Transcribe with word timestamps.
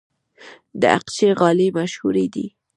د 0.79 0.81
اقچې 0.97 1.27
غالۍ 1.39 1.67
مشهورې 1.77 2.25
دي 2.33 2.47